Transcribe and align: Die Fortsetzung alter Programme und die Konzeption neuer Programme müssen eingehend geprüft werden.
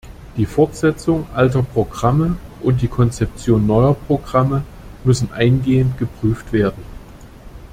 Die 0.35 0.47
Fortsetzung 0.47 1.27
alter 1.35 1.61
Programme 1.61 2.35
und 2.63 2.81
die 2.81 2.87
Konzeption 2.87 3.67
neuer 3.67 3.93
Programme 3.93 4.63
müssen 5.03 5.31
eingehend 5.31 5.99
geprüft 5.99 6.51
werden. 6.53 6.81